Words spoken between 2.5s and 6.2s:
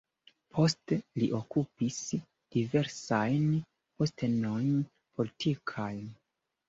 diversajn postenojn politikajn.